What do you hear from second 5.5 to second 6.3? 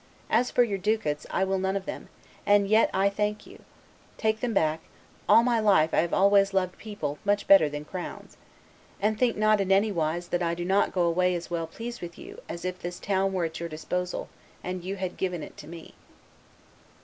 life I have